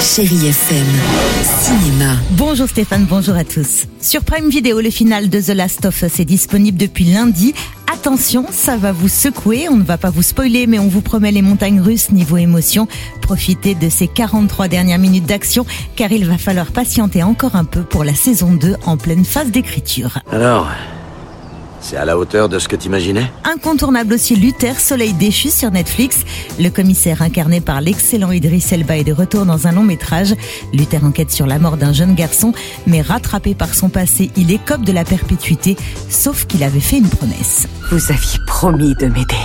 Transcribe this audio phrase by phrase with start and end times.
[0.00, 0.86] Chérie FM,
[1.42, 2.14] cinéma.
[2.30, 3.86] Bonjour Stéphane, bonjour à tous.
[4.00, 7.52] Sur Prime Video, le final de The Last of Us est disponible depuis lundi.
[7.92, 11.32] Attention, ça va vous secouer, on ne va pas vous spoiler, mais on vous promet
[11.32, 12.86] les montagnes russes niveau émotion.
[13.22, 15.66] Profitez de ces 43 dernières minutes d'action,
[15.96, 19.50] car il va falloir patienter encore un peu pour la saison 2 en pleine phase
[19.50, 20.20] d'écriture.
[20.30, 20.68] Alors,
[21.80, 26.20] c'est à la hauteur de ce que t'imaginais Incontournable aussi Luther, Soleil déchu sur Netflix.
[26.58, 30.34] Le commissaire incarné par l'excellent Idris Elba est de retour dans un long métrage.
[30.72, 32.52] Luther enquête sur la mort d'un jeune garçon,
[32.86, 35.76] mais rattrapé par son passé, il écope de la perpétuité,
[36.08, 37.66] sauf qu'il avait fait une promesse.
[37.90, 39.36] Vous aviez promis de m'aider.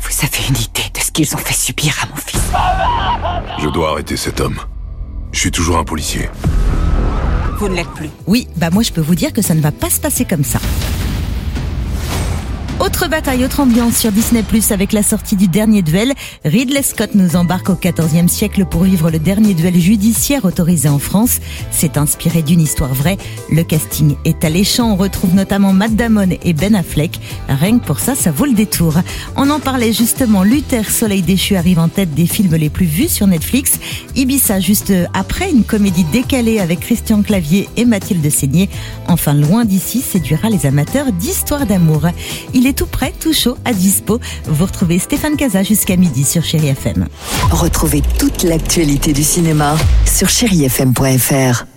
[0.00, 2.40] Vous avez une idée de ce qu'ils ont fait subir à mon fils
[3.58, 4.60] Je dois arrêter cet homme.
[5.32, 6.28] Je suis toujours un policier.
[7.58, 8.10] Vous ne l'êtes plus.
[8.26, 10.44] Oui, bah moi je peux vous dire que ça ne va pas se passer comme
[10.44, 10.58] ça.
[12.84, 16.12] Autre bataille, autre ambiance sur Disney Plus avec la sortie du dernier duel.
[16.44, 20.98] Ridley Scott nous embarque au XIVe siècle pour vivre le dernier duel judiciaire autorisé en
[20.98, 21.38] France.
[21.70, 23.16] C'est inspiré d'une histoire vraie.
[23.50, 24.92] Le casting est alléchant.
[24.92, 27.18] On retrouve notamment Matt Damon et Ben Affleck.
[27.48, 28.96] Rien que pour ça, ça vaut le détour.
[29.34, 30.42] On en parlait justement.
[30.42, 33.80] Luther, Soleil déchu arrive en tête des films les plus vus sur Netflix.
[34.14, 38.68] Ibiza juste après une comédie décalée avec Christian Clavier et Mathilde Seigné.
[39.08, 42.08] Enfin, loin d'ici, séduira les amateurs d'histoire d'amour.
[42.52, 44.20] Il est tout prêt, tout chaud, à dispo.
[44.46, 47.06] Vous retrouvez Stéphane Casa jusqu'à midi sur Chéri FM.
[47.50, 51.73] Retrouvez toute l'actualité du cinéma sur chérifm.fr.